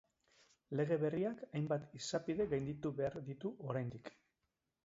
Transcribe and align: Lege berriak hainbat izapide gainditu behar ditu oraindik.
Lege 0.79 0.97
berriak 1.03 1.43
hainbat 1.59 1.85
izapide 1.99 2.49
gainditu 2.55 2.93
behar 3.03 3.19
ditu 3.29 3.55
oraindik. 3.71 4.15